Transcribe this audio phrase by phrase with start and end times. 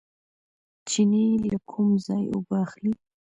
[0.89, 2.93] چینې له کوم ځای اوبه اخلي؟